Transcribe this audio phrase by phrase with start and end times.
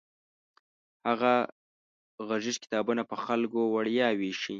[1.07, 1.33] هغه
[2.29, 4.49] غږیز کتابونه په خلکو وړیا ویشي.